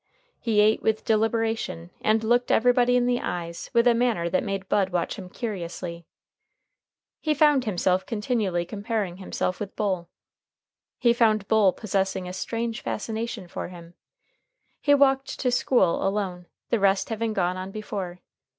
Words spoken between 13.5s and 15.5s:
him. He walked